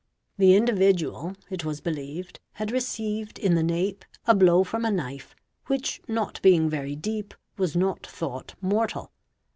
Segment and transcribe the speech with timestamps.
[0.39, 5.35] The individual, it was believed, had received in the nape a blow from a knife,
[5.67, 9.11] which not being very deep was not thought mortal.